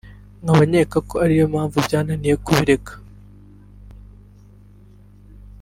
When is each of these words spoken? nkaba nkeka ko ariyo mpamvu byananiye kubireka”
nkaba 0.43 0.63
nkeka 0.69 0.97
ko 1.09 1.15
ariyo 1.23 1.45
mpamvu 1.51 1.77
byananiye 1.85 2.35
kubireka” 2.45 2.91